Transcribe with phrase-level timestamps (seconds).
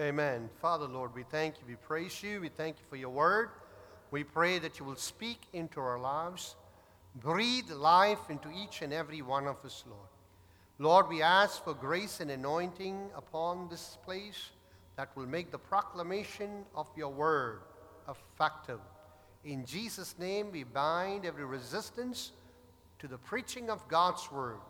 [0.00, 0.48] Amen.
[0.62, 1.64] Father, Lord, we thank you.
[1.68, 2.40] We praise you.
[2.40, 3.50] We thank you for your word.
[4.10, 6.56] We pray that you will speak into our lives,
[7.16, 10.08] breathe life into each and every one of us, Lord.
[10.78, 14.48] Lord, we ask for grace and anointing upon this place
[14.96, 17.60] that will make the proclamation of your word
[18.08, 18.80] effective.
[19.44, 22.32] In Jesus' name, we bind every resistance
[23.00, 24.60] to the preaching of God's word,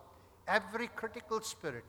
[0.48, 1.84] every critical spirit.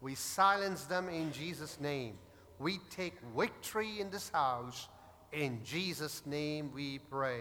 [0.00, 2.18] We silence them in Jesus' name.
[2.64, 4.88] We take victory in this house.
[5.34, 7.40] In Jesus' name we pray.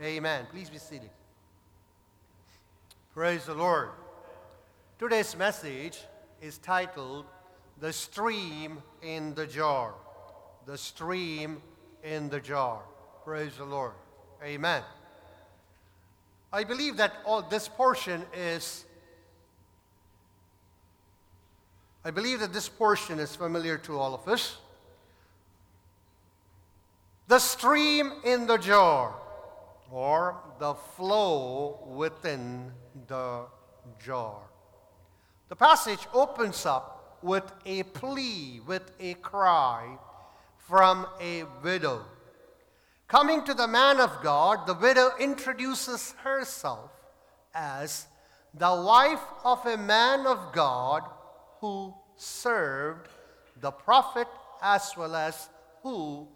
[0.00, 0.46] Amen.
[0.52, 1.10] Please be seated.
[3.12, 3.88] Praise the Lord.
[4.96, 5.98] Today's message
[6.40, 7.24] is titled
[7.80, 9.92] The Stream in the Jar.
[10.66, 11.60] The Stream
[12.04, 12.80] in the Jar.
[13.24, 13.94] Praise the Lord.
[14.40, 14.84] Amen.
[16.52, 18.84] I believe that all this portion is
[22.02, 24.56] I believe that this portion is familiar to all of us.
[27.30, 29.14] The stream in the jar,
[29.88, 32.72] or the flow within
[33.06, 33.46] the
[34.04, 34.40] jar.
[35.48, 39.96] The passage opens up with a plea, with a cry
[40.66, 42.04] from a widow.
[43.06, 46.90] Coming to the man of God, the widow introduces herself
[47.54, 48.08] as
[48.54, 51.04] the wife of a man of God
[51.60, 53.06] who served
[53.60, 54.26] the prophet
[54.60, 55.48] as well as
[55.84, 56.26] who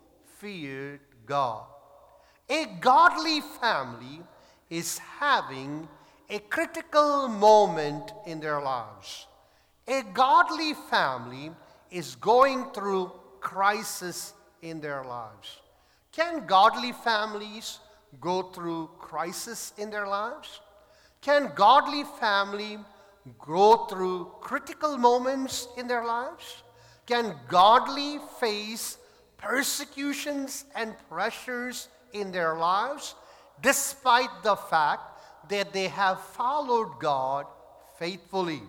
[0.45, 1.65] feared God.
[2.51, 4.21] A godly family
[4.69, 5.89] is having
[6.29, 9.27] a critical moment in their lives.
[9.89, 11.51] A godly family
[11.91, 13.11] is going through
[13.41, 15.61] crisis in their lives.
[16.13, 17.79] Can godly families
[18.21, 20.61] go through crisis in their lives?
[21.23, 22.79] Can godly family
[23.39, 26.63] go through critical moments in their lives?
[27.07, 28.99] Can godly face
[29.45, 33.15] persecutions and pressures in their lives
[33.63, 35.03] despite the fact
[35.49, 37.47] that they have followed God
[37.99, 38.63] faithfully?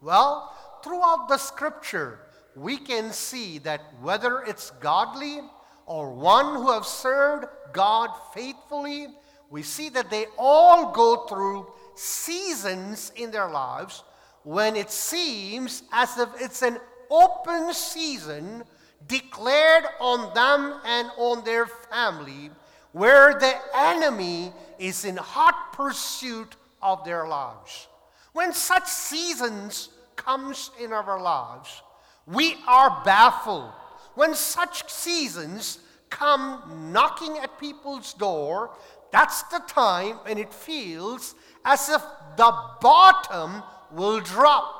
[0.00, 2.20] Well, throughout the scripture,
[2.54, 5.40] we can see that whether it's godly
[5.84, 9.08] or one who have served God faithfully,
[9.50, 14.02] we see that they all go through seasons in their lives
[14.42, 16.78] when it seems as if it's an
[17.10, 18.64] open season
[19.06, 22.50] declared on them and on their family,
[22.92, 27.88] where the enemy is in hot pursuit of their lives.
[28.32, 31.82] When such seasons comes in our lives,
[32.26, 33.70] we are baffled.
[34.14, 35.78] When such seasons
[36.10, 38.70] come knocking at people's door,
[39.12, 41.34] that's the time when it feels
[41.64, 42.02] as if
[42.36, 43.62] the bottom
[43.92, 44.75] will drop.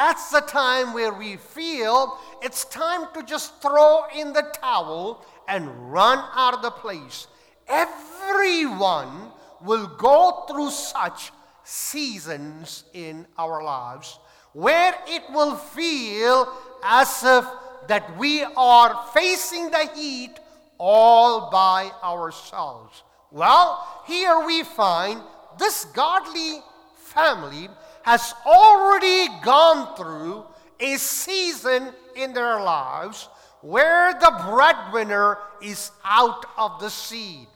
[0.00, 5.92] That's the time where we feel it's time to just throw in the towel and
[5.92, 7.26] run out of the place.
[7.68, 11.32] Everyone will go through such
[11.64, 14.18] seasons in our lives
[14.54, 16.50] where it will feel
[16.82, 17.44] as if
[17.88, 20.32] that we are facing the heat
[20.78, 23.02] all by ourselves.
[23.30, 25.20] Well, here we find
[25.58, 26.60] this godly
[26.96, 27.68] family
[28.10, 30.44] has already gone through
[30.80, 33.28] a season in their lives
[33.60, 37.46] where the breadwinner is out of the seed.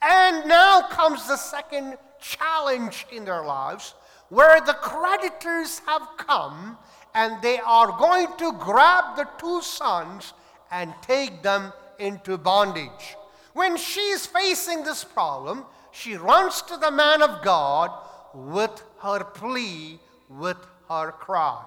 [0.00, 3.94] And now comes the second challenge in their lives
[4.28, 6.78] where the creditors have come
[7.12, 10.34] and they are going to grab the two sons
[10.70, 13.16] and take them into bondage.
[13.54, 17.90] When she's facing this problem, she runs to the man of God
[18.36, 19.98] with her plea,
[20.28, 21.64] with her cry.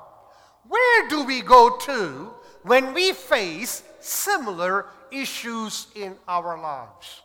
[0.68, 2.30] Where do we go to
[2.64, 7.22] when we face similar issues in our lives?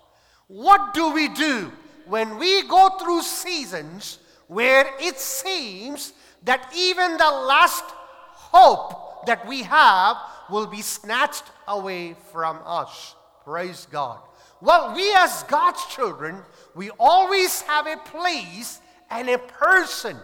[0.48, 1.70] What do we do
[2.06, 6.14] when we go through seasons where it seems
[6.44, 10.16] that even the last hope that we have
[10.48, 13.14] will be snatched away from us?
[13.44, 14.20] Praise God.
[14.62, 16.42] Well, we as God's children,
[16.74, 20.16] we always have a place and a person.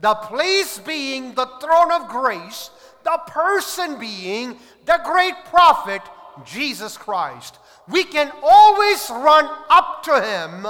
[0.00, 2.70] The place being the throne of grace,
[3.04, 6.02] the person being the great prophet,
[6.44, 7.58] Jesus Christ.
[7.88, 10.66] We can always run up to him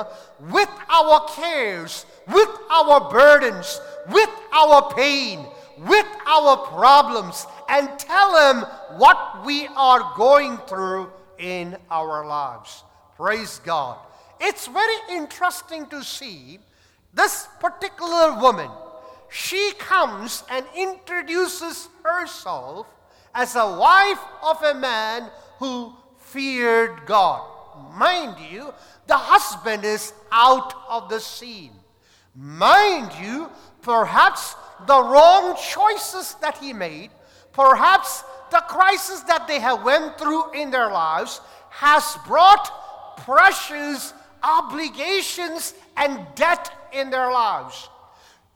[0.53, 3.81] with our cares, with our burdens,
[4.11, 5.47] with our pain,
[5.79, 8.65] with our problems, and tell him
[8.99, 12.85] what we are going through in our lives.
[13.17, 13.99] Praise God.
[14.41, 16.59] It's very interesting to see
[17.17, 18.71] this particular woman.
[19.31, 22.87] She comes and introduces herself
[23.35, 25.29] as a wife of a man
[25.59, 27.43] who feared God.
[27.95, 28.73] Mind you,
[29.07, 31.73] the husband is out of the scene.
[32.35, 33.51] Mind you,
[33.83, 34.55] perhaps
[34.87, 37.11] the wrong choices that he made,
[37.53, 41.41] perhaps the crisis that they have went through in their lives
[41.71, 47.89] has brought precious obligations and debt in their lives.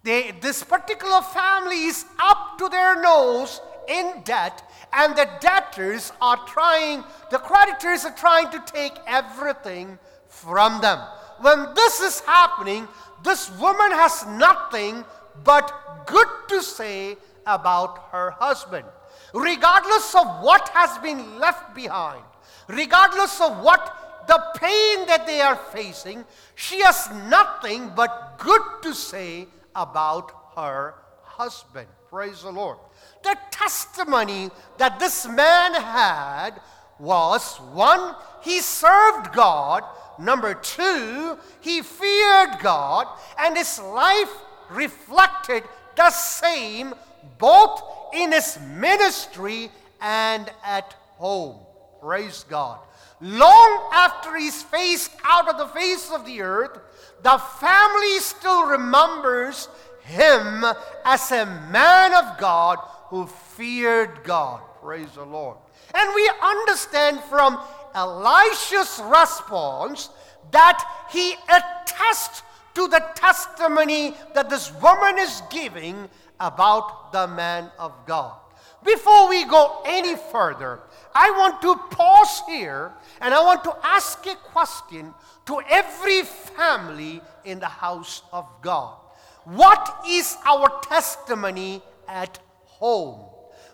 [0.02, 4.62] They, this particular family is up to their nose in debt,
[4.92, 9.98] and the debtors are trying, the creditors are trying to take everything
[10.28, 10.98] from them.
[11.40, 12.86] When this is happening,
[13.22, 15.04] this woman has nothing
[15.44, 17.16] but good to say
[17.46, 18.86] about her husband.
[19.34, 22.22] Regardless of what has been left behind,
[22.68, 26.24] regardless of what the pain that they are facing,
[26.54, 30.94] she has nothing but good to say about her
[31.24, 31.88] husband.
[32.08, 32.78] Praise the Lord.
[33.24, 36.60] The testimony that this man had
[37.00, 39.82] was one, he served God.
[40.20, 44.32] Number two, he feared God, and his life
[44.70, 45.64] reflected
[45.96, 46.94] the same
[47.38, 47.82] both
[48.14, 51.56] in his ministry and at home.
[52.00, 52.78] Praise God.
[53.20, 56.78] Long after he's faced out of the face of the earth,
[57.22, 59.68] the family still remembers
[60.02, 60.64] him
[61.04, 62.78] as a man of God
[63.08, 64.62] who feared God.
[64.80, 65.58] Praise the Lord.
[65.94, 67.60] And we understand from
[67.94, 70.08] Elisha's response
[70.52, 72.42] that he attests
[72.74, 76.08] to the testimony that this woman is giving
[76.38, 78.38] about the man of God.
[78.84, 80.80] Before we go any further,
[81.14, 85.14] I want to pause here and I want to ask a question
[85.46, 88.96] to every family in the house of God.
[89.44, 93.26] What is our testimony at home?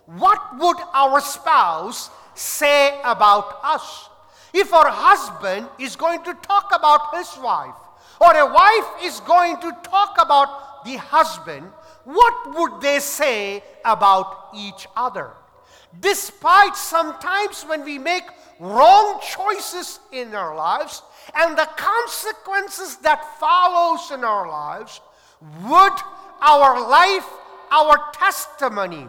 [0.06, 4.08] What would our spouse say about us?
[4.54, 7.74] If our husband is going to talk about his wife,
[8.20, 11.66] or a wife is going to talk about the husband,
[12.04, 15.32] what would they say about each other?
[16.00, 18.24] Despite sometimes when we make
[18.58, 21.02] wrong choices in our lives
[21.34, 25.00] and the consequences that follows in our lives,
[25.64, 25.92] would
[26.40, 27.28] our life,
[27.70, 29.08] our testimony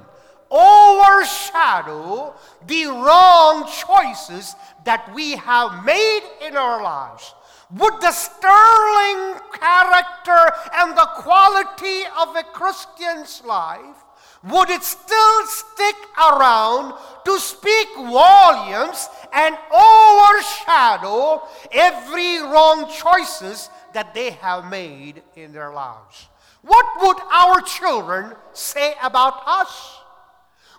[0.50, 2.34] overshadow
[2.67, 7.34] the wrong choices that we have made in our lives?
[7.72, 13.98] Would the sterling character and the quality of a Christian's life
[14.44, 16.94] would it still stick around
[17.25, 21.41] to speak volumes and overshadow
[21.72, 26.27] every wrong choices that they have made in their lives?
[26.62, 29.98] What would our children say about us?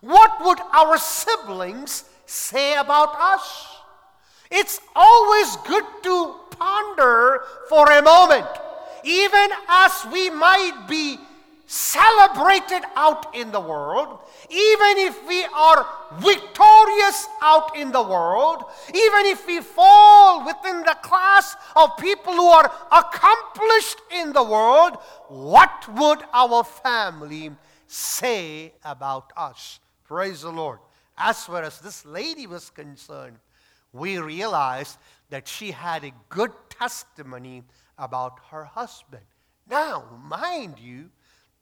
[0.00, 3.66] What would our siblings say about us?
[4.50, 8.46] It's always good to ponder for a moment,
[9.04, 11.18] even as we might be
[11.68, 15.86] celebrated out in the world, even if we are
[16.18, 22.46] victorious out in the world, even if we fall within the class of people who
[22.46, 24.96] are accomplished in the world,
[25.28, 27.50] what would our family
[27.86, 29.78] say about us?
[30.04, 30.78] Praise the Lord.
[31.18, 33.36] As far as this lady was concerned,
[33.92, 34.96] we realized
[35.28, 37.62] that she had a good testimony
[37.98, 39.24] about her husband.
[39.68, 41.10] Now, mind you,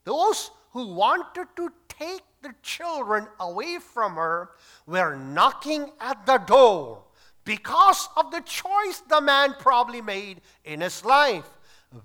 [0.07, 4.51] those who wanted to take the children away from her
[4.85, 7.03] were knocking at the door
[7.43, 11.49] because of the choice the man probably made in his life.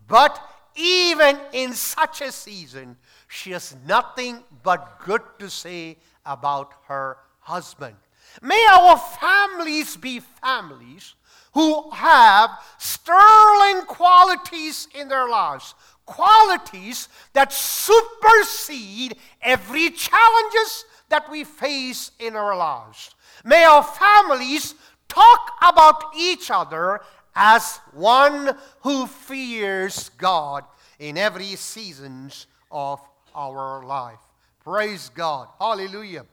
[0.09, 0.41] But
[0.75, 2.97] even in such a season,
[3.29, 7.97] she has nothing but good to say about her husband.
[8.41, 11.15] May our families be families
[11.55, 15.75] who have sterling qualities in their lives,
[16.12, 23.14] qualities that supersede every challenges that we face in our lives.
[23.45, 24.75] May our families
[25.09, 27.00] talk about each other
[27.35, 30.64] as one who fears God
[30.99, 33.00] in every seasons of
[33.35, 34.21] our life.
[34.62, 35.49] Praise God.
[35.59, 36.26] Hallelujah.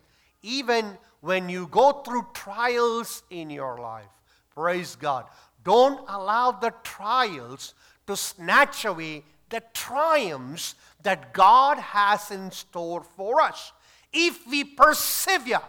[0.43, 4.12] Even when you go through trials in your life,
[4.53, 5.25] praise God.
[5.63, 7.74] Don't allow the trials
[8.07, 13.72] to snatch away the triumphs that God has in store for us.
[14.12, 15.62] If we persevere,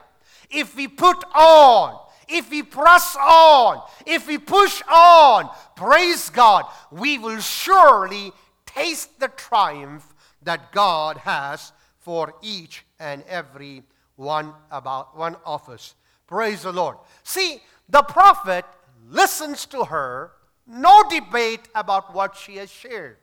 [0.50, 7.18] if we put on, if we press on, if we push on, praise God, we
[7.18, 8.32] will surely
[8.66, 13.82] taste the triumph that God has for each and every
[14.16, 15.94] one about one of us.
[16.26, 16.96] Praise the Lord.
[17.24, 18.64] See, the prophet
[19.08, 20.32] listens to her,
[20.66, 23.16] no debate about what she has shared.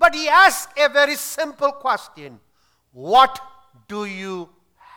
[0.00, 2.40] But he asks a very simple question
[2.92, 3.38] What
[3.86, 4.48] do you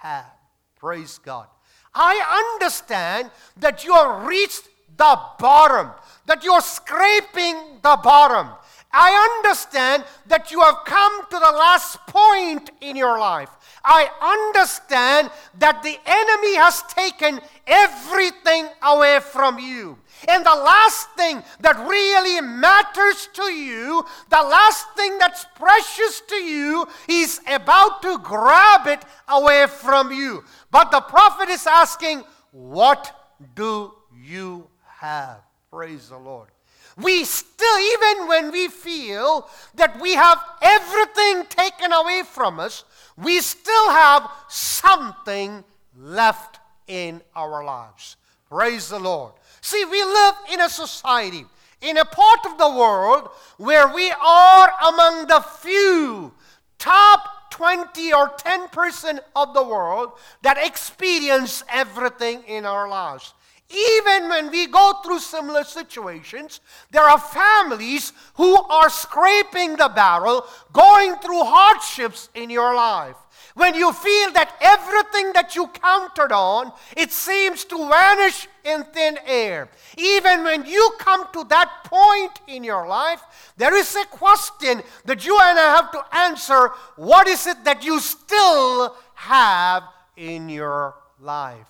[0.02, 0.32] have?
[0.80, 1.48] Praise God.
[1.94, 4.68] I understand that you have reached
[4.98, 5.92] the bottom,
[6.26, 8.48] that you're scraping the bottom.
[8.94, 13.50] I understand that you have come to the last point in your life.
[13.84, 19.98] I understand that the enemy has taken everything away from you.
[20.30, 26.36] And the last thing that really matters to you, the last thing that's precious to
[26.36, 30.44] you, is about to grab it away from you.
[30.72, 33.12] But the prophet is asking, What
[33.56, 35.42] do you have?
[35.70, 36.53] Praise the Lord.
[36.98, 42.84] We still, even when we feel that we have everything taken away from us,
[43.18, 45.64] we still have something
[45.98, 48.18] left in our lives.
[48.50, 49.34] Praise the Lord.
[49.62, 51.46] See, we live in a society,
[51.82, 56.32] in a part of the world where we are among the few
[56.78, 63.34] top 20 or 10% of the world that experience everything in our lives.
[63.70, 66.60] Even when we go through similar situations,
[66.92, 73.16] there are families who are scraping the barrel, going through hardships in your life.
[73.56, 79.20] When you feel that everything that you counted on, it seems to vanish in thin
[79.26, 79.70] air.
[79.98, 83.22] Even when you come to that point in your life,
[83.58, 86.70] there is a question that you and I have to answer.
[86.96, 89.84] What is it that you still have
[90.18, 91.68] in your life?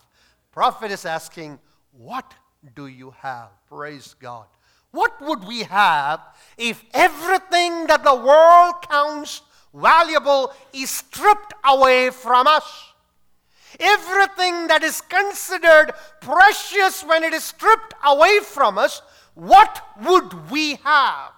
[0.52, 1.60] Prophet is asking,
[1.98, 2.34] what
[2.76, 3.50] do you have?
[3.68, 4.46] Praise God.
[4.92, 6.22] What would we have
[6.58, 9.42] if everything that the world counts
[9.74, 12.94] valuable is stripped away from us?
[13.80, 19.02] Everything that is considered precious when it is stripped away from us,
[19.34, 21.32] what would we have?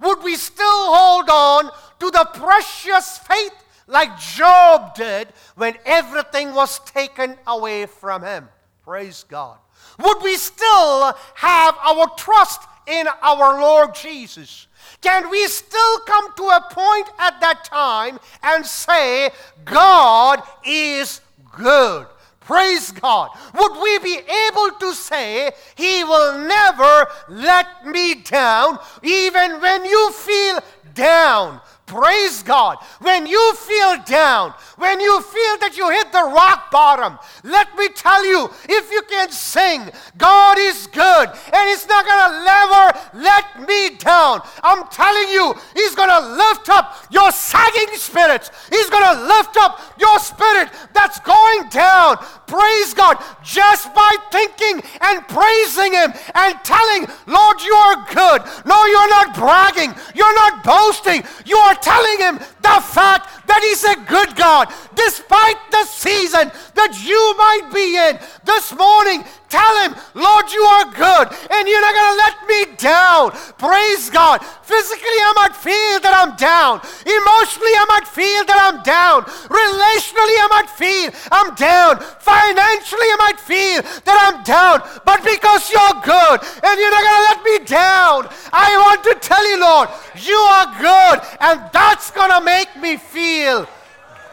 [0.00, 1.70] Would we still hold on
[2.00, 3.52] to the precious faith
[3.86, 8.48] like Job did when everything was taken away from him?
[8.90, 9.56] Praise God.
[10.00, 14.66] Would we still have our trust in our Lord Jesus?
[15.00, 19.30] Can we still come to a point at that time and say,
[19.64, 21.20] God is
[21.52, 22.08] good?
[22.40, 23.30] Praise God.
[23.54, 24.18] Would we be
[24.48, 30.58] able to say, He will never let me down, even when you feel
[30.94, 31.60] down?
[31.90, 32.78] Praise God.
[33.00, 37.88] When you feel down, when you feel that you hit the rock bottom, let me
[37.88, 43.26] tell you if you can sing, God is good and He's not going to never
[43.26, 44.38] let me down.
[44.62, 49.56] I'm telling you, He's going to lift up your sagging spirits, He's going to lift
[49.58, 52.18] up your spirit that's going down.
[52.46, 58.46] Praise God just by thinking and praising Him and telling, Lord, you are good.
[58.62, 63.84] No, you're not bragging, you're not boasting, you are telling him the fact that he's
[63.84, 68.18] a good God, despite the season that you might be in.
[68.44, 72.60] This morning, tell him, Lord, you are good, and you're not going to let me
[72.78, 73.30] down.
[73.58, 74.40] Praise God.
[74.62, 76.80] Physically, I might feel that I'm down.
[77.02, 79.26] Emotionally, I might feel that I'm down.
[79.50, 81.98] Relationally, I might feel I'm down.
[82.22, 84.80] Financially, I might feel that I'm down.
[85.04, 89.14] But because you're good and you're not going to let me down, I want to
[89.20, 89.88] tell you, Lord,
[90.22, 93.66] you are good, and that's going to make me feel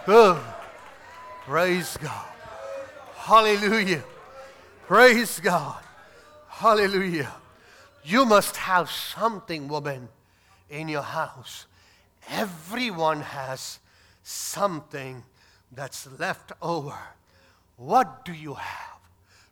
[0.05, 0.39] good.
[1.45, 2.25] Praise God.
[3.15, 4.03] Hallelujah.
[4.87, 5.83] Praise God.
[6.47, 7.33] Hallelujah.
[8.05, 10.07] You must have something, woman
[10.69, 11.65] in your house.
[12.29, 13.79] Everyone has
[14.23, 15.25] something
[15.73, 16.97] that's left over.
[17.75, 18.99] What do you have?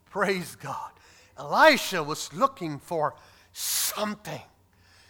[0.10, 0.92] Praise God.
[1.38, 3.14] Elisha was looking for
[3.52, 4.42] something,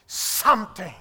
[0.07, 0.95] something.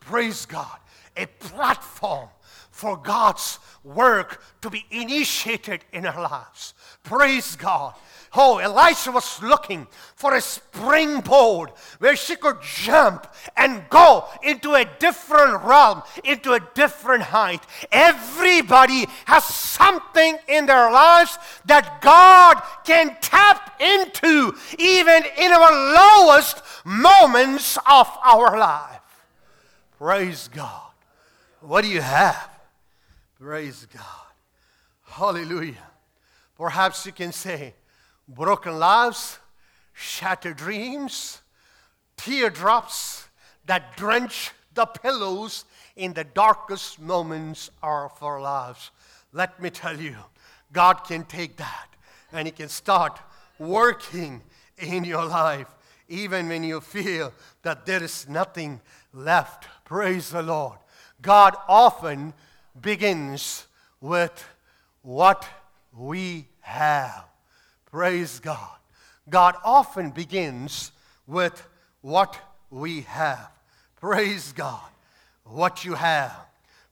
[0.00, 0.78] Praise God.
[1.16, 2.28] A platform
[2.70, 6.74] for God's work to be initiated in our lives.
[7.02, 7.94] Praise God.
[8.32, 14.84] Oh, Elisha was looking for a springboard where she could jump and go into a
[15.00, 17.60] different realm, into a different height.
[17.90, 26.62] Everybody has something in their lives that God can tap into, even in our lowest
[26.84, 29.00] moments of our life.
[29.98, 30.92] Praise God.
[31.62, 32.48] What do you have?
[33.40, 34.04] Praise God.
[35.04, 35.74] Hallelujah.
[36.56, 37.74] Perhaps you can say,
[38.34, 39.38] broken lives,
[39.92, 41.40] shattered dreams,
[42.16, 43.28] teardrops
[43.66, 45.64] that drench the pillows
[45.96, 48.90] in the darkest moments of our lives.
[49.32, 50.16] Let me tell you,
[50.72, 51.88] God can take that
[52.32, 53.18] and He can start
[53.58, 54.42] working
[54.78, 55.66] in your life,
[56.08, 57.32] even when you feel
[57.62, 58.80] that there is nothing
[59.12, 59.66] left.
[59.84, 60.78] Praise the Lord.
[61.20, 62.32] God often
[62.80, 63.66] begins
[64.00, 64.44] with
[65.02, 65.46] what
[65.92, 67.29] we have.
[67.90, 68.76] Praise God.
[69.28, 70.92] God often begins
[71.26, 71.66] with
[72.00, 72.38] what
[72.70, 73.50] we have.
[74.00, 74.88] Praise God.
[75.44, 76.36] What you have.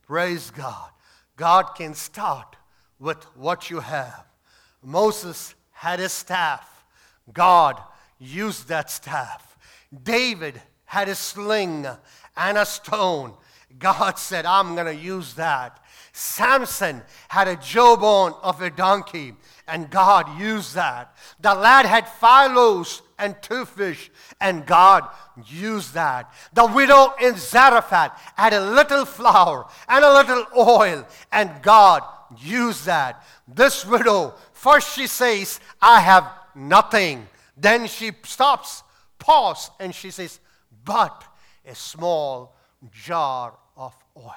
[0.06, 0.90] Praise God.
[1.36, 2.56] God can start
[2.98, 4.24] with what you have.
[4.82, 6.84] Moses had a staff.
[7.32, 7.80] God
[8.18, 9.56] used that staff.
[10.02, 11.86] David had a sling
[12.36, 13.34] and a stone.
[13.78, 15.78] God said, I'm going to use that.
[16.12, 19.34] Samson had a jawbone of a donkey,
[19.68, 21.14] and God used that.
[21.40, 24.10] The lad had five loaves and two fish,
[24.40, 25.06] and God
[25.46, 26.32] used that.
[26.54, 32.02] The widow in Zarephath had a little flour and a little oil, and God
[32.40, 33.24] used that.
[33.46, 37.28] This widow, first she says, I have nothing.
[37.56, 38.82] Then she stops,
[39.18, 40.40] pause, and she says,
[40.84, 41.24] but
[41.66, 42.54] a small
[42.92, 44.34] jar of oil.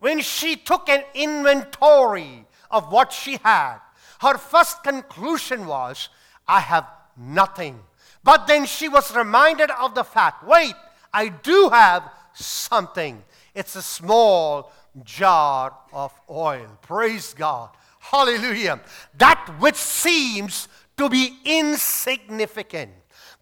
[0.00, 3.78] When she took an inventory of what she had,
[4.20, 6.08] her first conclusion was,
[6.46, 7.80] I have nothing.
[8.22, 10.74] But then she was reminded of the fact wait,
[11.12, 12.02] I do have
[12.34, 13.22] something.
[13.54, 14.72] It's a small
[15.04, 16.78] jar of oil.
[16.82, 17.70] Praise God.
[17.98, 18.80] Hallelujah.
[19.16, 22.92] That which seems to be insignificant,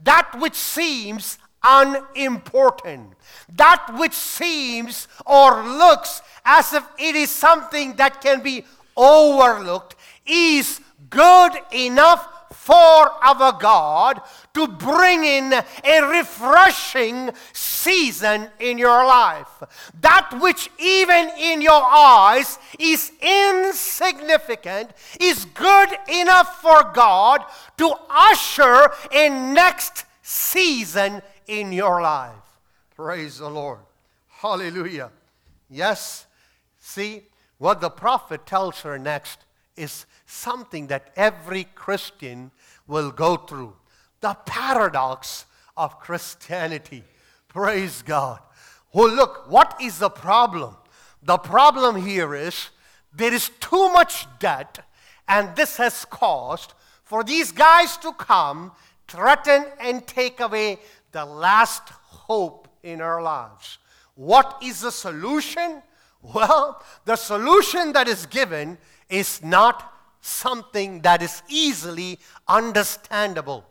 [0.03, 3.15] that which seems unimportant,
[3.57, 8.65] that which seems or looks as if it is something that can be
[8.97, 9.97] overlooked
[10.29, 14.21] is good enough for our God
[14.55, 19.63] to bring in a refreshing season in your life.
[20.01, 27.43] That which, even in your eyes, is insignificant, is good enough for God
[27.79, 32.35] to usher a next season in your life.
[32.95, 33.81] Praise the Lord.
[34.29, 35.11] Hallelujah.
[35.71, 36.27] Yes,
[36.79, 37.23] see,
[37.59, 39.45] what the prophet tells her next
[39.77, 42.51] is something that every Christian
[42.87, 43.75] will go through.
[44.21, 47.03] The paradox of Christianity.
[47.49, 48.41] Praise God.
[48.93, 50.77] Well, look, what is the problem?
[51.23, 52.71] The problem here is
[53.15, 54.81] there is too much debt,
[55.27, 58.73] and this has caused for these guys to come,
[59.07, 60.79] threaten, and take away
[61.13, 63.79] the last hope in our lives.
[64.15, 65.83] What is the solution?
[66.21, 68.77] Well, the solution that is given
[69.09, 69.98] is not
[70.29, 73.65] something that is easily understandable.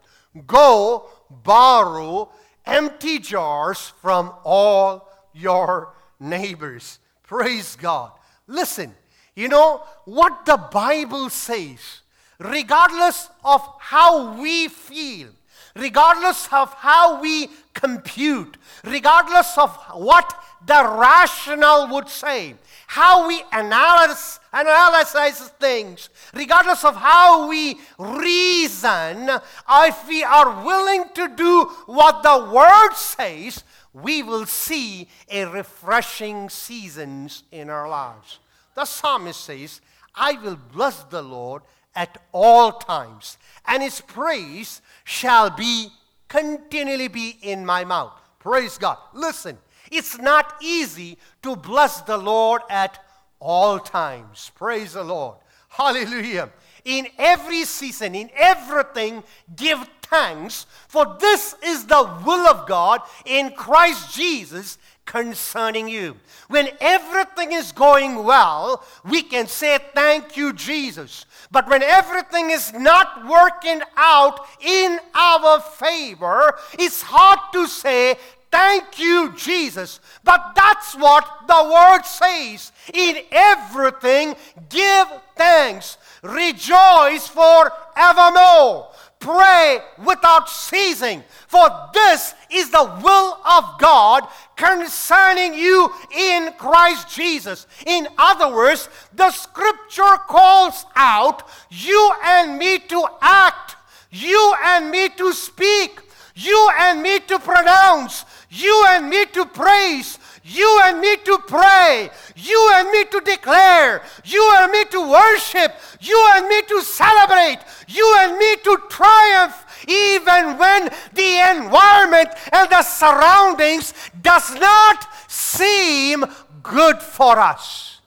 [0.46, 2.30] Go borrow
[2.66, 7.00] empty jars from all your neighbors.
[7.24, 8.12] Praise God.
[8.48, 8.94] Listen,
[9.36, 12.02] you know what the Bible says,
[12.40, 15.30] regardless of how we feel,
[15.76, 20.34] regardless of how we compute, regardless of what
[20.66, 22.56] the rational would say,
[22.88, 29.30] how we analyze, analyze things, regardless of how we reason,
[29.70, 36.50] if we are willing to do what the Word says, we will see a refreshing
[36.50, 38.40] seasons in our lives.
[38.76, 39.82] The psalmist says,
[40.14, 41.64] I will bless the Lord
[41.96, 45.90] at all times, and his praise shall be
[46.28, 48.14] continually be in my mouth.
[48.40, 48.98] Praise God.
[49.14, 49.58] Listen,
[49.92, 53.00] it's not easy to bless the Lord at
[53.40, 54.52] all times.
[54.56, 55.38] Praise the Lord.
[55.70, 56.50] Hallelujah.
[56.86, 59.24] In every season, in everything,
[59.56, 66.16] give thanks, for this is the will of God in Christ Jesus concerning you.
[66.50, 71.26] When everything is going well, we can say, Thank you, Jesus.
[71.50, 78.18] But when everything is not working out in our favor, it's hard to say,
[78.52, 80.00] Thank you, Jesus.
[80.24, 82.72] But that's what the word says.
[82.94, 84.36] In everything,
[84.70, 85.98] give thanks.
[86.24, 88.90] Rejoice forevermore.
[89.20, 91.24] Pray without ceasing.
[91.48, 97.66] For this is the will of God concerning you in Christ Jesus.
[97.86, 103.76] In other words, the scripture calls out you and me to act,
[104.12, 106.00] you and me to speak,
[106.36, 112.10] you and me to pronounce, you and me to praise, you and me to pray,
[112.36, 117.60] you and me to declare, you and me to worship, you and me to celebrate,
[117.88, 126.26] you and me to triumph, even when the environment and the surroundings does not seem
[126.64, 128.00] good for us.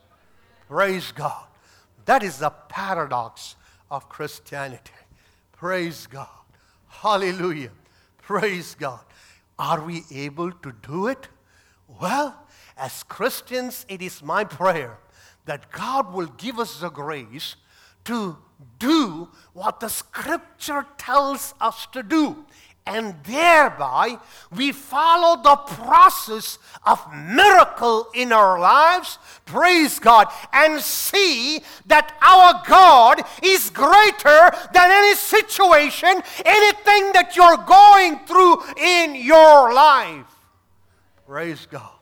[0.69, 1.45] Praise God.
[2.07, 3.57] That is the paradox
[3.91, 4.93] of Christianity.
[5.53, 6.29] Praise God.
[6.89, 7.71] Hallelujah.
[8.23, 9.01] Praise God.
[9.61, 11.29] Are we able to do it?
[12.01, 12.35] Well,
[12.79, 14.99] as Christians, it is my prayer
[15.45, 17.57] that God will give us the grace
[18.05, 18.39] to
[18.79, 22.47] do what the scripture tells us to do
[22.91, 24.19] and thereby
[24.55, 32.63] we follow the process of miracle in our lives praise god and see that our
[32.67, 40.27] god is greater than any situation anything that you're going through in your life.
[41.27, 41.99] Praise god.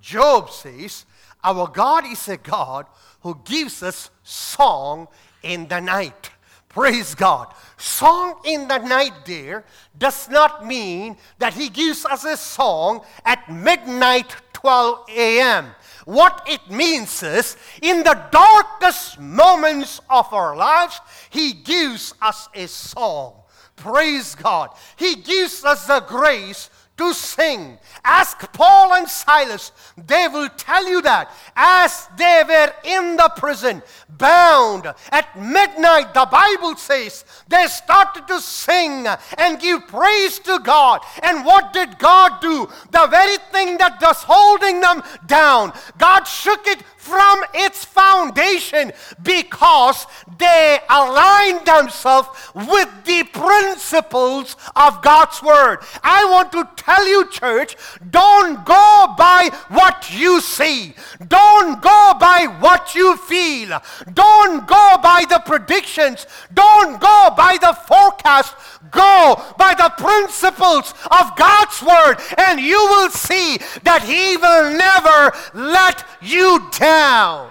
[0.00, 1.04] Job says
[1.42, 2.86] our god is a god
[3.22, 5.08] who gives us song
[5.42, 6.30] in the night
[6.70, 7.52] Praise God.
[7.76, 9.64] Song in the night there
[9.98, 15.66] does not mean that he gives us a song at midnight 12 a.m.
[16.04, 22.68] What it means is, in the darkest moments of our lives, he gives us a
[22.68, 23.34] song.
[23.74, 24.70] Praise God.
[24.96, 27.78] He gives us the grace to sing.
[28.04, 29.72] Ask Paul and Silas.
[29.96, 36.28] They will tell you that as they were in the prison, bound at midnight, the
[36.30, 39.06] Bible says they started to sing
[39.38, 41.00] and give praise to God.
[41.22, 42.68] And what did God do?
[42.90, 50.06] The very thing that was holding them down, God shook it from its foundation because
[50.38, 55.78] they align themselves with the principles of God's Word.
[56.04, 57.74] I want to tell you, church,
[58.10, 60.94] don't go by what you see,
[61.26, 63.80] don't go by what you feel,
[64.12, 68.54] don't go by the predictions, don't go by the forecast.
[68.90, 75.32] Go by the principles of God's Word, and you will see that He will never
[75.54, 77.50] let you down.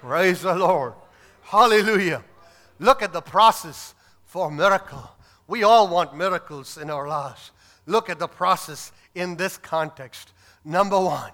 [0.00, 0.92] Praise the Lord.
[1.40, 2.22] Hallelujah.
[2.78, 3.94] Look at the process
[4.24, 5.10] for miracle.
[5.46, 7.52] We all want miracles in our lives.
[7.86, 10.34] Look at the process in this context.
[10.64, 11.32] Number one,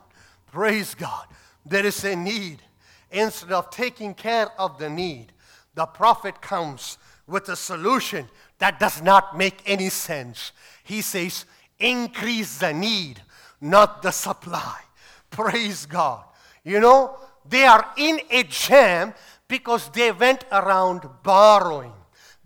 [0.53, 1.27] praise God.
[1.67, 2.63] There is a need.
[3.11, 5.33] Instead of taking care of the need,
[5.75, 10.53] the prophet comes with a solution that does not make any sense.
[10.85, 11.47] He says,
[11.79, 13.23] increase the need,
[13.61, 14.79] not the supply.
[15.31, 16.25] Praise God.
[16.65, 17.17] You know,
[17.49, 19.15] they are in a jam
[19.49, 21.93] because they went around borrowing.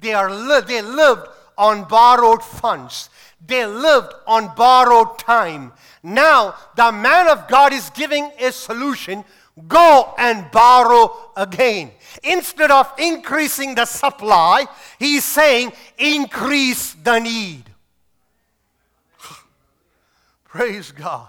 [0.00, 1.26] They, are li- they lived
[1.56, 3.10] on borrowed funds.
[3.44, 5.72] They lived on borrowed time.
[6.02, 9.24] Now, the man of God is giving a solution
[9.68, 11.90] go and borrow again.
[12.22, 14.66] Instead of increasing the supply,
[14.98, 17.64] he's saying increase the need.
[20.44, 21.28] Praise God.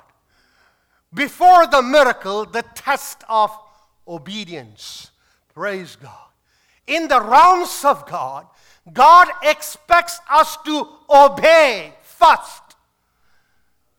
[1.17, 3.49] Before the miracle, the test of
[4.07, 5.09] obedience.
[5.51, 6.29] Praise God.
[6.85, 8.45] In the realms of God,
[8.93, 12.61] God expects us to obey first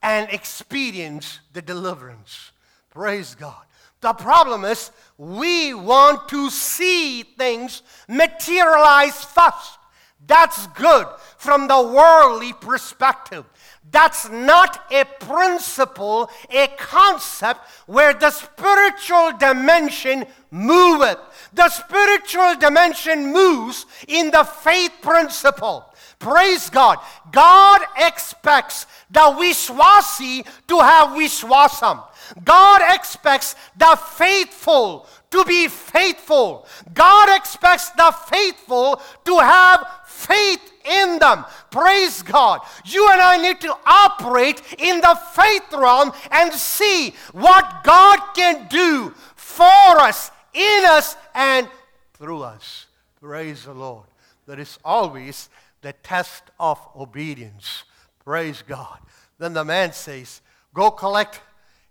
[0.01, 2.53] and experience the deliverance.
[2.91, 3.65] Praise God.
[4.01, 9.79] The problem is we want to see things materialize first.
[10.25, 13.45] That's good from the worldly perspective.
[13.91, 21.19] That's not a principle, a concept where the spiritual dimension moveth.
[21.55, 25.85] The spiritual dimension moves in the faith principle.
[26.19, 26.99] Praise God.
[27.31, 32.01] God expects the Vishwasi to have Vishwasam.
[32.45, 36.67] God expects the faithful to be faithful.
[36.93, 39.87] God expects the faithful to have
[40.19, 41.45] faith in them.
[41.71, 42.61] Praise God.
[42.85, 48.67] You and I need to operate in the faith realm and see what God can
[48.69, 51.69] do for us, in us, and
[52.15, 52.87] through us.
[53.21, 54.07] Praise the Lord.
[54.47, 55.49] There is always
[55.83, 57.85] the test of obedience.
[58.25, 58.99] Praise God.
[59.39, 60.41] Then the man says,
[60.75, 61.41] Go collect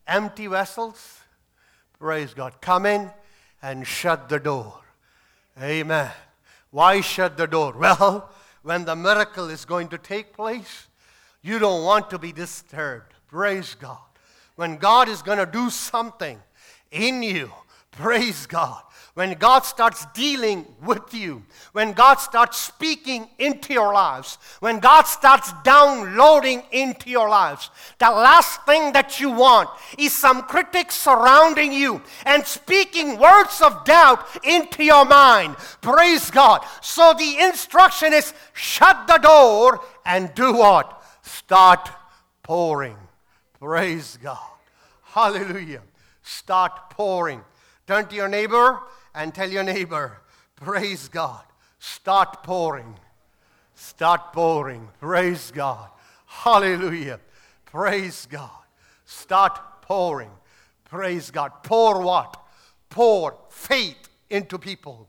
[0.05, 1.19] empty vessels.
[1.99, 2.61] Praise God.
[2.61, 3.09] Come in
[3.61, 4.81] and shut the door.
[5.61, 6.11] Amen.
[6.77, 7.73] Why shut the door?
[7.79, 8.29] Well,
[8.61, 10.87] when the miracle is going to take place,
[11.41, 13.15] you don't want to be disturbed.
[13.25, 13.97] Praise God.
[14.57, 16.39] When God is going to do something
[16.91, 17.49] in you,
[17.89, 18.83] praise God
[19.17, 25.07] when God starts dealing with you, when God starts speaking into your lives, when God
[25.07, 31.73] starts downloading into your lives, the last thing that you want is some critics surrounding
[31.73, 35.55] you and speaking words of doubt into your mind.
[35.81, 36.63] Praise God.
[36.81, 41.03] So the instruction is shut the door and do what?
[41.23, 41.89] Start
[42.43, 42.97] pouring.
[43.59, 44.37] Praise God.
[45.05, 45.81] Hallelujah.
[46.21, 47.41] Start pouring.
[47.87, 48.79] Turn to your neighbor
[49.17, 50.21] and tell your neighbor,
[50.55, 51.43] praise God,
[51.79, 52.95] Start pouring.
[53.75, 54.89] Start pouring.
[54.99, 55.89] Praise God.
[56.25, 57.19] Hallelujah.
[57.65, 58.49] Praise God.
[59.05, 60.31] Start pouring.
[60.85, 61.51] Praise God.
[61.63, 62.35] Pour what?
[62.89, 65.07] Pour faith into people.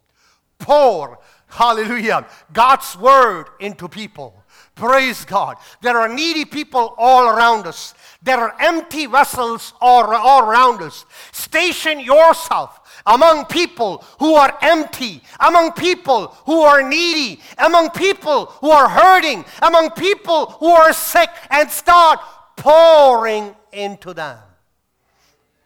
[0.59, 4.45] Pour, hallelujah, God's word into people.
[4.75, 5.57] Praise God.
[5.83, 7.95] There are needy people all around us.
[8.23, 11.05] There are empty vessels all, all around us.
[11.33, 18.71] Station yourself among people who are empty, among people who are needy, among people who
[18.71, 22.21] are hurting, among people who are sick, and start
[22.57, 24.39] pouring into them.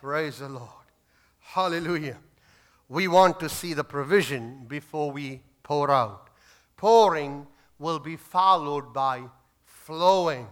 [0.00, 0.68] Praise the Lord.
[1.40, 2.16] Hallelujah.
[2.92, 6.28] We want to see the provision before we pour out.
[6.76, 7.46] Pouring
[7.78, 9.22] will be followed by
[9.64, 10.46] flowing.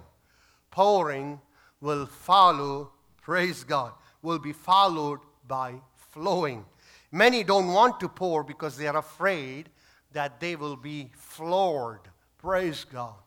[0.70, 1.38] Pouring
[1.82, 5.74] will follow, praise God, will be followed by
[6.12, 6.64] flowing.
[7.12, 9.68] Many don't want to pour because they are afraid
[10.12, 12.08] that they will be floored.
[12.38, 13.20] Praise God.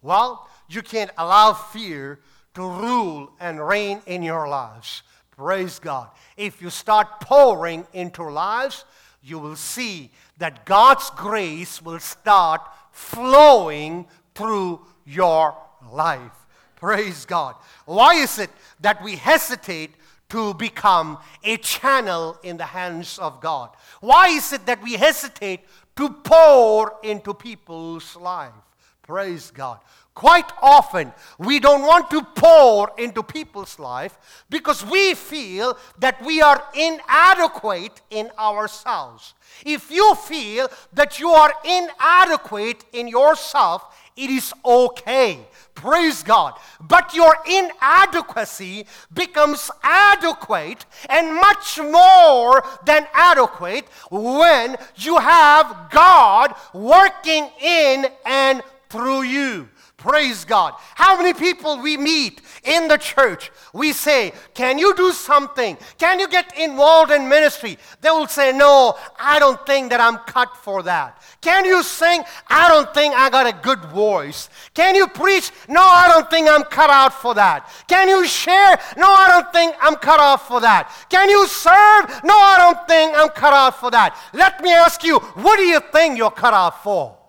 [0.00, 2.20] Well, you can't allow fear
[2.54, 5.02] to rule and reign in your lives.
[5.40, 6.10] Praise God.
[6.36, 8.84] If you start pouring into lives,
[9.22, 12.60] you will see that God's grace will start
[12.92, 15.56] flowing through your
[15.90, 16.30] life.
[16.76, 17.54] Praise God.
[17.86, 18.50] Why is it
[18.80, 19.92] that we hesitate
[20.28, 23.70] to become a channel in the hands of God?
[24.02, 25.60] Why is it that we hesitate
[25.96, 28.52] to pour into people's life?
[29.00, 29.78] Praise God.
[30.20, 34.18] Quite often, we don't want to pour into people's life
[34.50, 39.32] because we feel that we are inadequate in ourselves.
[39.64, 45.38] If you feel that you are inadequate in yourself, it is okay.
[45.74, 46.52] Praise God.
[46.82, 57.48] But your inadequacy becomes adequate and much more than adequate when you have God working
[57.58, 59.70] in and through you.
[60.00, 60.72] Praise God.
[60.94, 65.76] How many people we meet in the church, we say, Can you do something?
[65.98, 67.76] Can you get involved in ministry?
[68.00, 71.22] They will say, No, I don't think that I'm cut for that.
[71.42, 72.22] Can you sing?
[72.48, 74.48] I don't think I got a good voice.
[74.72, 75.50] Can you preach?
[75.68, 77.70] No, I don't think I'm cut out for that.
[77.86, 78.80] Can you share?
[78.96, 80.90] No, I don't think I'm cut out for that.
[81.10, 82.24] Can you serve?
[82.24, 84.16] No, I don't think I'm cut out for that.
[84.32, 87.19] Let me ask you, what do you think you're cut out for?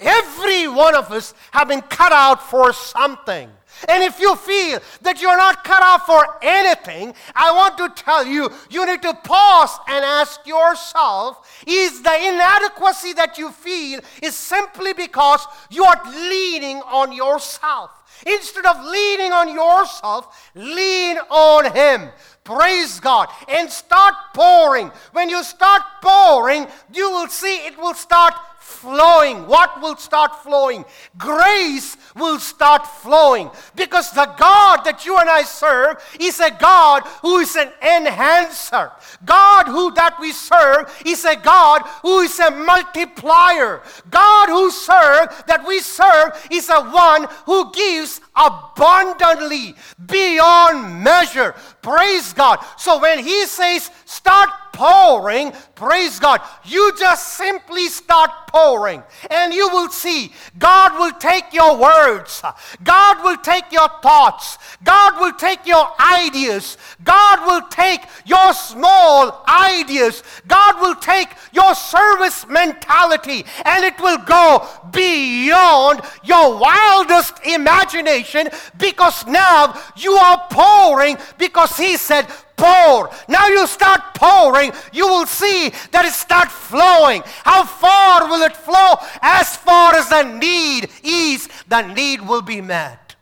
[0.00, 3.50] Every one of us have been cut out for something.
[3.88, 8.26] And if you feel that you're not cut out for anything, I want to tell
[8.26, 14.36] you, you need to pause and ask yourself is the inadequacy that you feel is
[14.36, 17.90] simply because you are leaning on yourself?
[18.26, 22.10] Instead of leaning on yourself, lean on Him.
[22.44, 23.28] Praise God.
[23.48, 24.90] And start pouring.
[25.12, 28.34] When you start pouring, you will see it will start
[28.70, 29.46] flowing.
[29.46, 30.84] What will start flowing?
[31.18, 37.02] Grace will start flowing because the God that you and I serve is a God
[37.22, 38.92] who is an enhancer.
[39.24, 43.82] God who that we serve is a God who is a multiplier.
[44.10, 49.74] God who serve that we serve is a one who gives abundantly
[50.06, 51.54] beyond measure.
[51.82, 52.64] Praise God.
[52.76, 59.68] So when he says start pouring, praise God, you just simply start pouring and you
[59.68, 62.42] will see God will take your words,
[62.82, 69.44] God will take your thoughts, God will take your ideas, God will take your small
[69.48, 78.48] ideas, God will take your service mentality and it will go beyond your wildest imagination
[78.78, 82.26] because now you are pouring because He said,
[82.60, 83.10] pour.
[83.28, 87.22] Now you start pouring, you will see that it start flowing.
[87.44, 88.94] How far will it flow?
[89.22, 93.16] As far as the need is, the need will be met.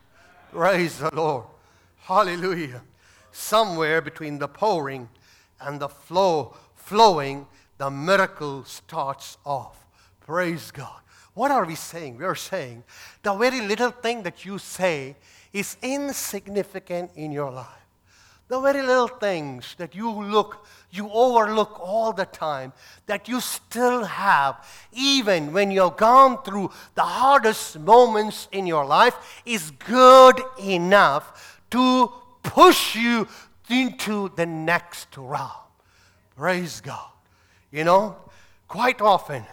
[0.52, 1.44] Praise the Lord.
[2.00, 2.82] Hallelujah.
[3.30, 5.08] Somewhere between the pouring
[5.60, 7.46] and the flow, flowing,
[7.76, 9.86] the miracle starts off.
[10.20, 11.00] Praise God.
[11.34, 12.18] What are we saying?
[12.18, 12.82] We are saying
[13.22, 15.14] the very little thing that you say
[15.52, 17.87] is insignificant in your life.
[18.48, 22.72] The very little things that you look, you overlook all the time,
[23.06, 29.42] that you still have, even when you've gone through the hardest moments in your life,
[29.44, 32.10] is good enough to
[32.42, 33.28] push you
[33.68, 35.52] into the next round.
[36.34, 37.10] Praise God.
[37.70, 38.16] You know,
[38.66, 39.44] quite often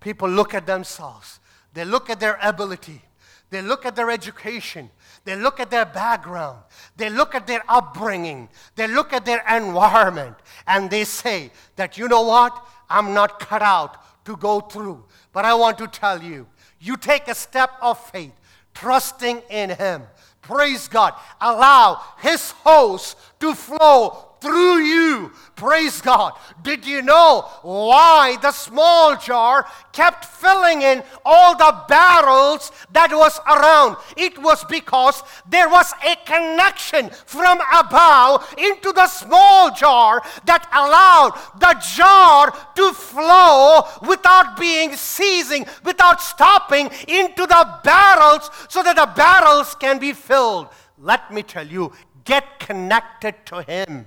[0.00, 1.38] people look at themselves,
[1.74, 3.02] they look at their ability,
[3.50, 4.90] they look at their education,
[5.28, 6.58] they look at their background,
[6.96, 10.34] they look at their upbringing, they look at their environment,
[10.66, 12.66] and they say that, you know what?
[12.88, 15.04] I'm not cut out to go through.
[15.34, 16.46] But I want to tell you,
[16.80, 18.32] you take a step of faith,
[18.72, 20.04] trusting in Him.
[20.40, 21.12] Praise God.
[21.42, 25.32] Allow His host to flow through you.
[25.56, 26.34] Praise God.
[26.62, 33.40] Did you know why the small jar kept filling in all the barrels that was
[33.46, 33.96] around?
[34.16, 41.32] It was because there was a connection from above into the small jar that allowed
[41.58, 49.10] the jar to flow without being ceasing, without stopping into the barrels so that the
[49.16, 50.68] barrels can be filled.
[50.98, 51.92] Let me tell you,
[52.24, 54.06] get connected to Him.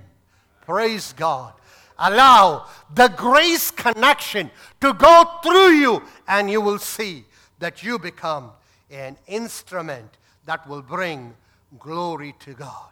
[0.72, 1.52] Praise God.
[1.98, 7.26] Allow the grace connection to go through you, and you will see
[7.58, 8.52] that you become
[8.90, 11.34] an instrument that will bring
[11.78, 12.88] glory to God.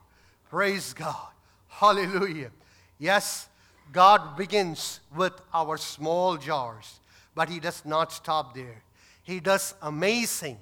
[0.50, 1.28] Praise God.
[1.68, 2.50] Hallelujah.
[2.98, 3.48] Yes,
[3.92, 7.00] God begins with our small jars,
[7.34, 8.82] but He does not stop there.
[9.22, 10.58] He does amazing,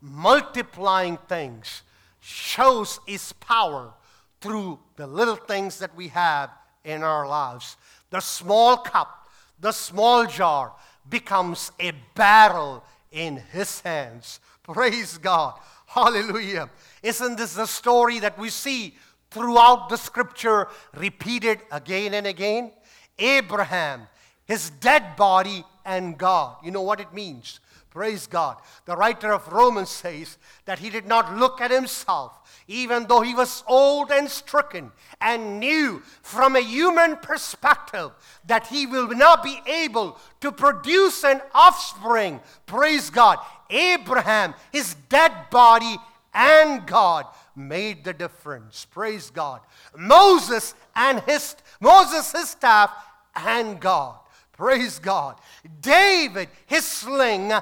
[0.00, 1.82] multiplying things,
[2.20, 3.92] shows His power
[4.40, 6.48] through the little things that we have
[6.84, 7.76] in our lives.
[8.10, 9.28] The small cup,
[9.60, 10.72] the small jar
[11.08, 14.40] becomes a barrel in His hands.
[14.62, 15.58] Praise God.
[15.86, 16.70] Hallelujah.
[17.02, 18.94] Isn't this the story that we see
[19.30, 22.72] throughout the scripture repeated again and again?
[23.18, 24.08] Abraham,
[24.46, 26.56] his dead body, and God.
[26.64, 27.60] You know what it means?
[27.90, 28.56] Praise God.
[28.86, 32.32] The writer of Romans says that he did not look at himself
[32.72, 38.10] even though he was old and stricken, and knew from a human perspective
[38.46, 42.40] that he will not be able to produce an offspring.
[42.66, 43.38] Praise God.
[43.68, 45.96] Abraham, his dead body,
[46.32, 48.86] and God made the difference.
[48.86, 49.60] Praise God.
[49.96, 52.90] Moses and his Moses, his staff,
[53.36, 54.18] and God.
[54.52, 55.36] Praise God.
[55.80, 57.52] David, his sling,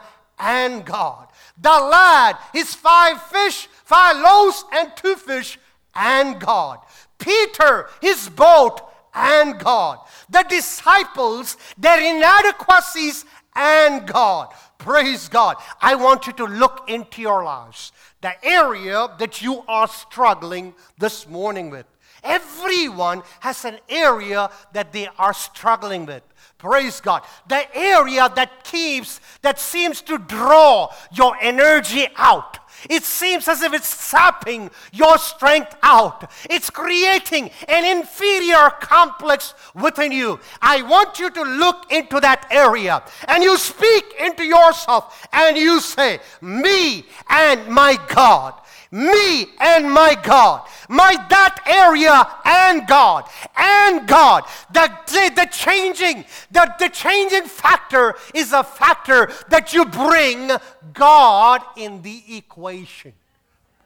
[0.41, 1.29] and God.
[1.61, 5.59] The lad, his five fish, five loaves, and two fish,
[5.97, 6.79] and God.
[7.19, 8.81] Peter, his boat,
[9.13, 9.99] and God.
[10.31, 13.25] The disciples, their inadequacies,
[13.57, 14.55] and God.
[14.79, 15.57] Praise God.
[15.83, 21.27] I want you to look into your lives, the area that you are struggling this
[21.29, 21.87] morning with.
[22.23, 26.23] Everyone has an area that they are struggling with.
[26.59, 27.23] Praise God.
[27.49, 32.59] The area that keeps, that seems to draw your energy out.
[32.89, 36.31] It seems as if it's sapping your strength out.
[36.49, 40.41] It's creating an inferior complex within you.
[40.63, 45.81] I want you to look into that area and you speak into yourself and you
[45.81, 48.55] say, Me and my God
[48.91, 54.45] me and my God, my that area and God, and God.
[54.73, 60.51] The, the, the changing, the, the changing factor is a factor that you bring
[60.93, 63.13] God in the equation.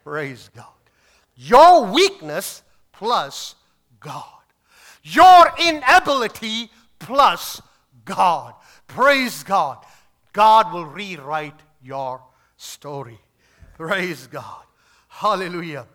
[0.03, 0.67] Praise God.
[1.37, 3.55] Your weakness plus
[4.01, 4.25] God.
[5.03, 7.61] Your inability plus
[8.05, 8.55] God.
[8.87, 9.85] Praise God.
[10.33, 12.23] God will rewrite your
[12.57, 13.19] story.
[13.77, 14.64] Praise God.
[15.25, 15.87] Hallelujah.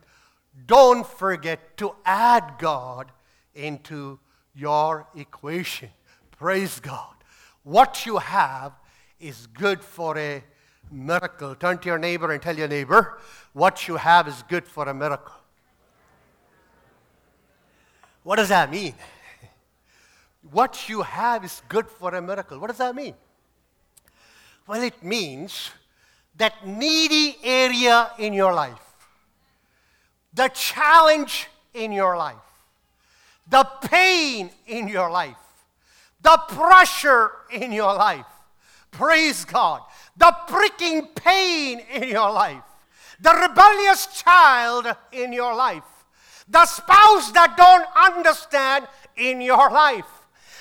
[0.66, 3.12] Don't forget to add God
[3.54, 4.18] into
[4.56, 5.90] your equation.
[6.32, 7.14] Praise God.
[7.62, 8.72] What you have
[9.20, 10.44] is good for a
[10.90, 11.54] miracle.
[11.54, 13.20] Turn to your neighbor and tell your neighbor,
[13.54, 15.36] what you have is good for a miracle.
[18.24, 18.96] What does that mean?
[20.50, 22.58] What you have is good for a miracle.
[22.58, 23.14] What does that mean?
[24.66, 25.70] Well, it means
[26.36, 28.89] that needy area in your life
[30.34, 32.36] the challenge in your life,
[33.50, 35.36] the pain in your life,
[36.22, 38.26] the pressure in your life.
[38.92, 39.82] Praise God.
[40.18, 42.64] The pricking pain in your life,
[43.22, 45.84] the rebellious child in your life,
[46.50, 50.06] the spouse that don't understand in your life,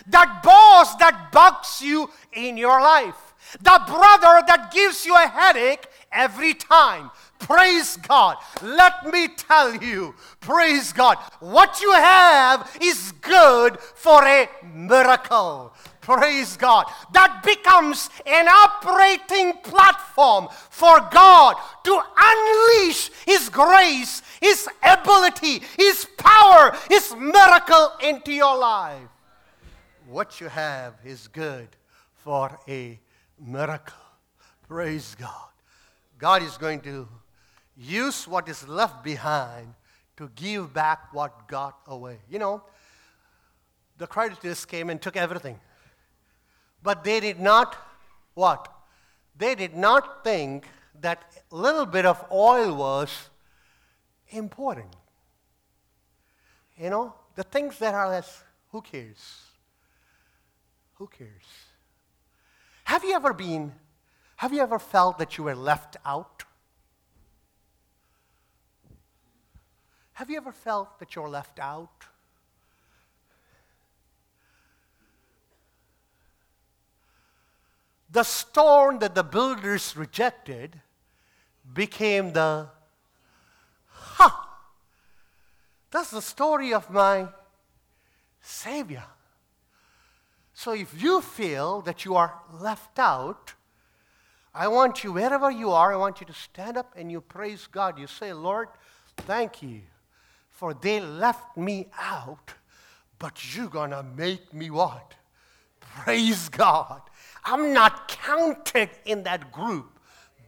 [0.07, 5.87] that boss that bugs you in your life, the brother that gives you a headache
[6.13, 7.11] every time.
[7.39, 8.37] Praise God.
[8.63, 15.73] Let me tell you, praise God, what you have is good for a miracle.
[16.01, 16.87] Praise God.
[17.13, 26.75] That becomes an operating platform for God to unleash His grace, His ability, His power,
[26.89, 29.03] His miracle into your life.
[30.07, 31.69] What you have is good
[32.15, 32.99] for a
[33.39, 33.95] miracle.
[34.67, 35.49] Praise God.
[36.19, 37.09] God is going to
[37.77, 39.75] use what is left behind
[40.17, 42.19] to give back what got away.
[42.29, 42.63] You know,
[43.97, 45.61] the creditors came and took everything.
[46.83, 47.77] But they did not,
[48.35, 48.69] what?
[49.37, 50.67] They did not think
[51.01, 53.31] that little bit of oil was
[54.29, 54.95] important.
[56.77, 59.43] You know, the things that are less, who cares?
[60.95, 61.47] Who cares?
[62.85, 63.73] Have you ever been,
[64.39, 66.45] have you ever felt that you were left out?
[70.13, 72.05] Have you ever felt that you're left out?
[78.13, 80.83] The stone that the builders rejected
[81.75, 82.69] became the
[83.89, 84.61] ha.
[85.91, 87.27] That's the story of my
[88.41, 89.05] Savior.
[90.55, 93.55] So if you feel that you are left out,
[94.55, 97.67] I want you, wherever you are, I want you to stand up and you praise
[97.67, 97.99] God.
[97.99, 98.69] You say, Lord,
[99.19, 99.83] thank you
[100.51, 102.53] for they left me out,
[103.19, 105.15] but you're going to make me what?
[105.81, 107.01] Praise God.
[107.45, 109.99] I'm not counted in that group,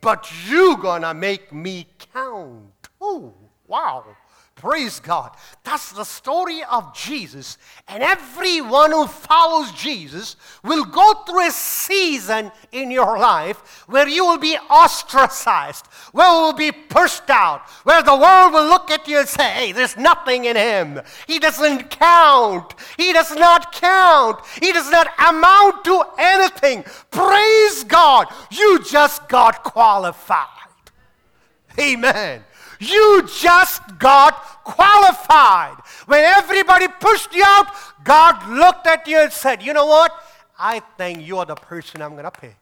[0.01, 2.89] but you're going to make me count.
[3.01, 3.35] Oh,
[3.69, 4.05] wow.
[4.61, 5.35] Praise God.
[5.65, 7.57] That's the story of Jesus.
[7.89, 14.27] And everyone who follows Jesus will go through a season in your life where you
[14.27, 19.09] will be ostracized, where you will be pushed out, where the world will look at
[19.09, 21.01] you and say, hey, there's nothing in him.
[21.27, 22.75] He doesn't count.
[22.99, 24.45] He does not count.
[24.61, 26.85] He does not amount to anything.
[27.11, 28.27] Praise God.
[28.51, 30.49] You just got qualified.
[31.79, 32.45] Amen.
[32.81, 35.77] You just got qualified.
[36.07, 37.67] When everybody pushed you out,
[38.03, 40.13] God looked at you and said, You know what?
[40.59, 42.57] I think you're the person I'm going to pick.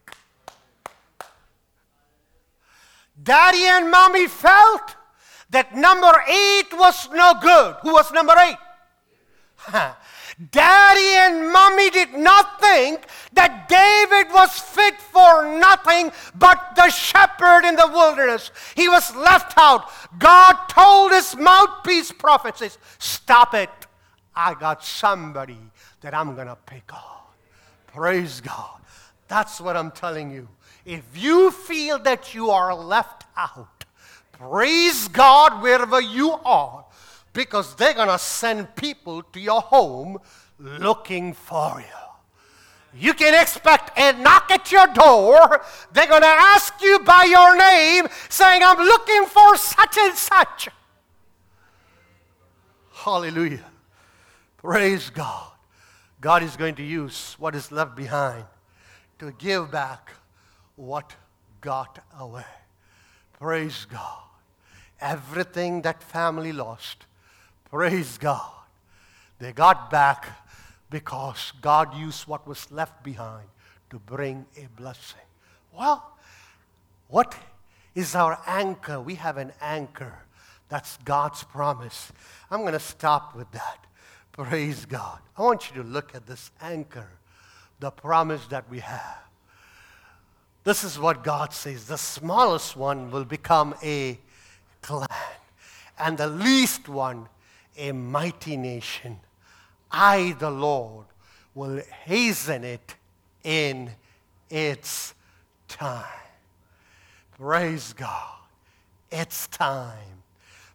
[3.20, 4.96] Daddy and mommy felt
[5.50, 7.76] that number eight was no good.
[7.82, 8.56] Who was number eight?
[10.52, 17.64] Daddy and mommy did not think that David was fit for nothing but the shepherd
[17.64, 18.52] in the wilderness.
[18.76, 19.90] He was left out.
[20.18, 23.70] God told his mouthpiece prophets, Stop it.
[24.36, 25.58] I got somebody
[26.02, 27.22] that I'm going to pick on.
[27.88, 28.80] Praise God.
[29.26, 30.48] That's what I'm telling you.
[30.84, 33.84] If you feel that you are left out,
[34.32, 36.84] praise God wherever you are
[37.32, 40.18] because they're going to send people to your home
[40.58, 42.98] looking for you.
[43.00, 45.62] You can expect a knock at your door.
[45.92, 50.68] They're going to ask you by your name, saying, I'm looking for such and such.
[52.92, 53.64] Hallelujah.
[54.56, 55.52] Praise God.
[56.20, 58.44] God is going to use what is left behind
[59.18, 60.12] to give back
[60.74, 61.14] what
[61.60, 62.44] got away.
[63.38, 64.22] Praise God.
[65.00, 67.06] Everything that family lost,
[67.70, 68.50] Praise God.
[69.38, 70.26] They got back
[70.90, 73.46] because God used what was left behind
[73.90, 75.20] to bring a blessing.
[75.76, 76.16] Well,
[77.08, 77.34] what
[77.94, 79.00] is our anchor?
[79.00, 80.14] We have an anchor.
[80.68, 82.12] That's God's promise.
[82.50, 83.86] I'm going to stop with that.
[84.32, 85.18] Praise God.
[85.36, 87.08] I want you to look at this anchor,
[87.80, 89.18] the promise that we have.
[90.64, 94.18] This is what God says the smallest one will become a
[94.82, 95.08] clan,
[95.98, 97.28] and the least one
[97.78, 99.20] a mighty nation.
[99.90, 101.06] I, the Lord,
[101.54, 102.94] will hasten it
[103.42, 103.90] in
[104.50, 105.14] its
[105.68, 106.04] time.
[107.38, 108.34] Praise God.
[109.10, 110.22] It's time.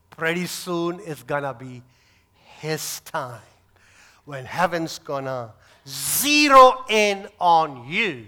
[0.10, 1.84] Pretty soon it's going to be
[2.60, 3.42] His time
[4.26, 5.52] when heaven's going to
[5.88, 8.26] zero in on you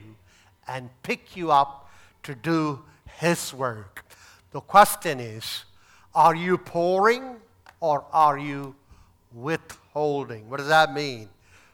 [0.67, 1.89] and pick you up
[2.23, 2.81] to do
[3.19, 4.05] His work.
[4.51, 5.65] The question is
[6.13, 7.35] are you pouring
[7.79, 8.75] or are you
[9.33, 10.49] withholding?
[10.49, 11.29] What does that mean?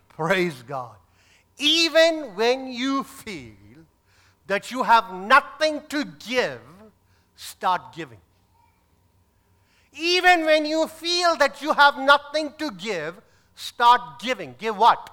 [0.09, 0.95] Praise God.
[1.57, 3.55] Even when you feel
[4.47, 6.59] that you have nothing to give,
[7.35, 8.17] start giving.
[9.93, 13.15] Even when you feel that you have nothing to give,
[13.55, 14.55] start giving.
[14.57, 15.09] Give what?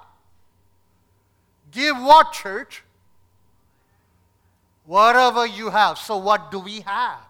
[1.71, 2.83] Give what, church?
[4.87, 5.99] Whatever you have.
[5.99, 7.28] So, what do we have?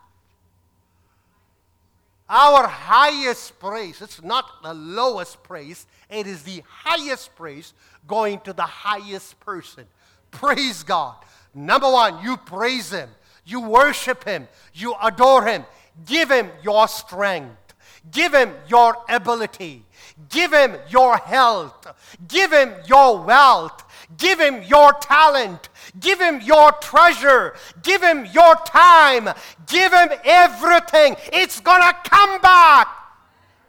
[2.28, 7.72] Our highest praise, it's not the lowest praise, it is the highest praise
[8.06, 9.84] going to the highest person.
[10.30, 11.16] Praise God.
[11.54, 13.08] Number one, you praise Him,
[13.46, 15.64] you worship Him, you adore Him,
[16.04, 17.74] give Him your strength,
[18.10, 19.84] give Him your ability,
[20.28, 21.86] give Him your health,
[22.28, 23.84] give Him your wealth,
[24.16, 25.68] Give him your talent.
[26.00, 27.54] Give him your treasure.
[27.82, 29.28] Give him your time.
[29.66, 31.16] Give him everything.
[31.32, 32.88] It's going to come back.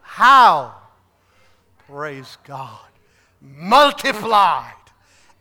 [0.01, 0.75] How?
[1.87, 2.79] Praise God.
[3.41, 4.73] Multiplied,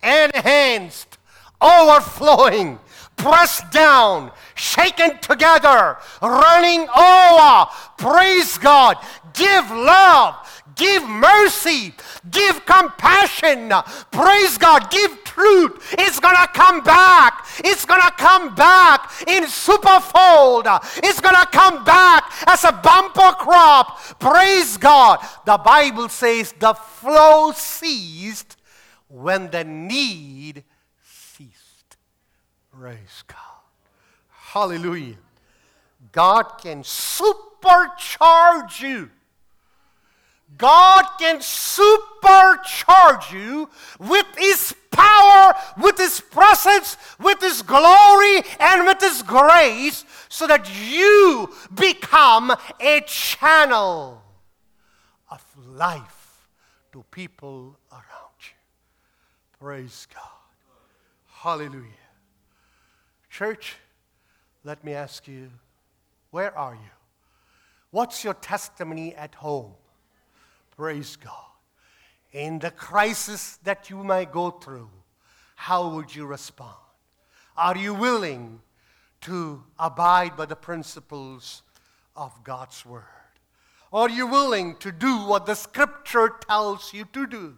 [0.03, 1.19] enhanced,
[1.61, 2.79] overflowing,
[3.17, 7.67] pressed down, shaken together, running over.
[7.99, 8.97] Praise God.
[9.35, 10.58] Give love.
[10.79, 11.93] Give mercy.
[12.31, 13.73] Give compassion.
[14.13, 14.91] Praise God.
[14.91, 15.95] Give truth.
[15.99, 17.47] It's going to come back.
[17.65, 20.67] It's going to come back in superfold.
[21.03, 23.99] It's going to come back as a bumper crop.
[24.21, 25.19] Praise God.
[25.45, 28.57] The Bible says the flow ceased
[29.09, 30.63] when the need
[31.03, 31.97] ceased.
[32.71, 33.37] Praise God.
[34.31, 35.17] Hallelujah.
[36.13, 39.11] God can supercharge you.
[40.57, 43.69] God can supercharge you
[43.99, 50.69] with His power, with His presence, with His glory, and with His grace so that
[50.91, 54.23] you become a channel
[55.31, 56.49] of life
[56.93, 58.57] to people around you.
[59.61, 60.23] Praise God.
[61.27, 61.85] Hallelujah.
[63.31, 63.77] Church,
[64.65, 65.51] let me ask you,
[66.31, 66.91] where are you?
[67.91, 69.75] What's your testimony at home?
[70.79, 71.35] Praise God.
[72.31, 74.89] In the crisis that you might go through,
[75.57, 76.77] how would you respond?
[77.57, 78.61] Are you willing
[79.23, 81.63] to abide by the principles
[82.15, 83.03] of God's Word?
[83.93, 87.57] Are you willing to do what the Scripture tells you to do,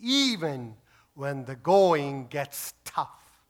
[0.00, 0.76] even
[1.14, 3.42] when the going gets tough?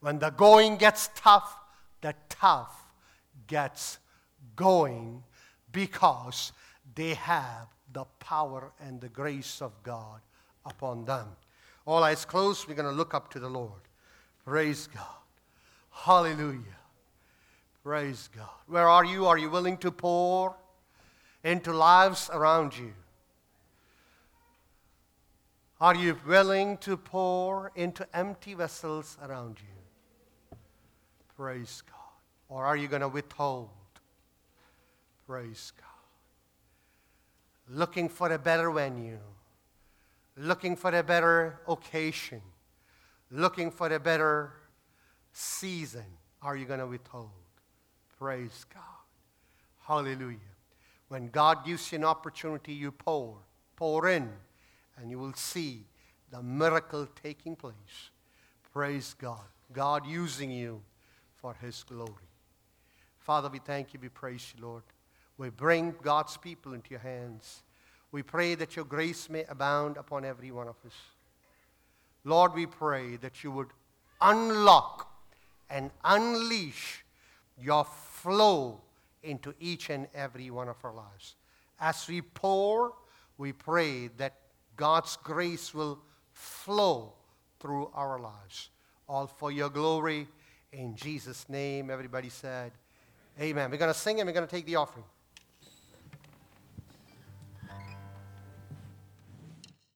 [0.00, 1.56] When the going gets tough,
[2.00, 2.82] the tough
[3.46, 4.00] gets
[4.56, 5.22] going
[5.70, 6.50] because
[6.96, 10.20] they have the power and the grace of God
[10.64, 11.26] upon them.
[11.86, 13.80] All eyes closed, we're going to look up to the Lord.
[14.44, 15.06] Praise God.
[15.90, 16.60] Hallelujah.
[17.82, 18.48] Praise God.
[18.66, 19.26] Where are you?
[19.26, 20.54] Are you willing to pour
[21.42, 22.92] into lives around you?
[25.80, 30.58] Are you willing to pour into empty vessels around you?
[31.36, 31.94] Praise God.
[32.48, 33.70] Or are you going to withhold?
[35.26, 35.87] Praise God.
[37.70, 39.18] Looking for a better venue,
[40.36, 42.40] looking for a better occasion,
[43.30, 44.52] looking for a better
[45.32, 46.04] season.
[46.40, 47.30] Are you going to be told?
[48.18, 48.82] Praise God.
[49.86, 50.38] Hallelujah.
[51.08, 53.36] When God gives you an opportunity, you pour,
[53.76, 54.30] pour in,
[54.96, 55.84] and you will see
[56.30, 58.10] the miracle taking place.
[58.72, 59.44] Praise God.
[59.72, 60.82] God using you
[61.36, 62.12] for His glory.
[63.18, 64.82] Father, we thank you, we praise you, Lord.
[65.38, 67.62] We bring God's people into your hands.
[68.10, 70.94] We pray that your grace may abound upon every one of us.
[72.24, 73.68] Lord, we pray that you would
[74.20, 75.08] unlock
[75.70, 77.04] and unleash
[77.60, 78.80] your flow
[79.22, 81.36] into each and every one of our lives.
[81.80, 82.92] As we pour,
[83.36, 84.34] we pray that
[84.76, 86.00] God's grace will
[86.32, 87.12] flow
[87.60, 88.70] through our lives.
[89.08, 90.26] All for your glory.
[90.72, 92.72] In Jesus' name, everybody said,
[93.40, 93.70] Amen.
[93.70, 95.04] We're going to sing and we're going to take the offering.